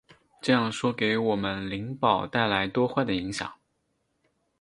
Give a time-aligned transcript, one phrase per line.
[0.41, 3.53] 这样说给我们灵宝带来多坏的影响！